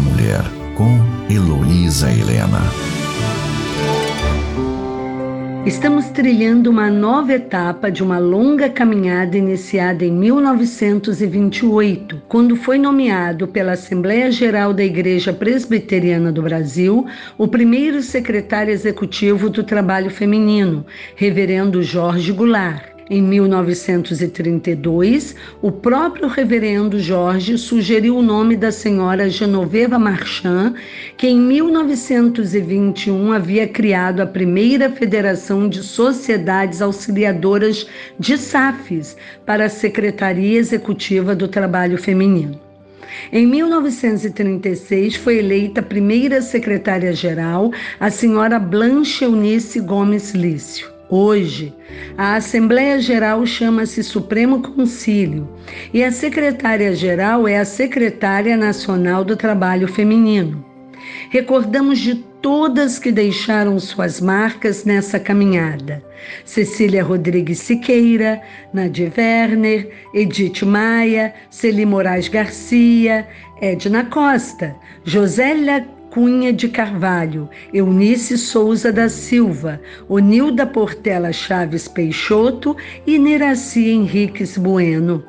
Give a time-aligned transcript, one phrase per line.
[0.00, 0.42] Mulher,
[0.76, 2.60] com Heloísa Helena.
[5.66, 13.46] Estamos trilhando uma nova etapa de uma longa caminhada iniciada em 1928, quando foi nomeado
[13.46, 17.06] pela Assembleia Geral da Igreja Presbiteriana do Brasil
[17.36, 22.89] o primeiro secretário executivo do trabalho feminino, Reverendo Jorge Goulart.
[23.12, 30.74] Em 1932, o próprio reverendo Jorge sugeriu o nome da senhora Genoveva Marchand,
[31.16, 37.84] que em 1921 havia criado a primeira Federação de Sociedades Auxiliadoras
[38.16, 42.60] de SAFs para a Secretaria Executiva do Trabalho Feminino.
[43.32, 50.99] Em 1936 foi eleita primeira secretária-geral a senhora Blanche Eunice Gomes Lício.
[51.12, 51.74] Hoje,
[52.16, 55.48] a Assembleia Geral chama-se Supremo Concílio
[55.92, 60.64] e a secretária-geral é a Secretária Nacional do Trabalho Feminino.
[61.30, 66.00] Recordamos de todas que deixaram suas marcas nessa caminhada:
[66.44, 68.40] Cecília Rodrigues Siqueira,
[68.72, 73.26] Nadia Werner, Edith Maia, Celi Moraes Garcia,
[73.60, 83.18] Edna Costa, Josélia Cunha de Carvalho, Eunice Souza da Silva, Onilda Portela Chaves Peixoto e
[83.18, 85.22] Niraci Henriques Bueno.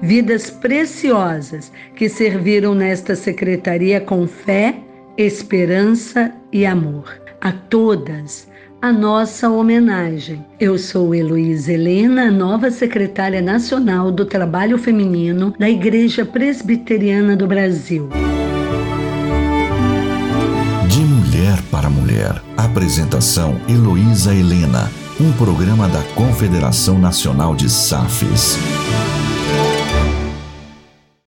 [0.00, 4.76] Vidas preciosas que serviram nesta secretaria com fé,
[5.16, 7.20] esperança e amor.
[7.40, 8.48] A todas,
[8.80, 10.44] a nossa homenagem.
[10.60, 18.08] Eu sou Heloísa Helena, nova secretária nacional do Trabalho Feminino da Igreja Presbiteriana do Brasil.
[21.52, 22.42] Mulher para Mulher.
[22.56, 24.90] Apresentação Heloísa Helena.
[25.20, 28.56] Um programa da Confederação Nacional de SAFES.